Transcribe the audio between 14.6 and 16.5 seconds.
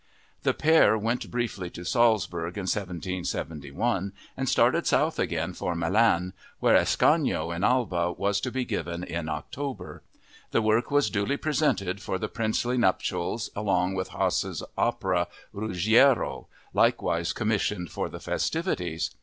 opera Ruggiero,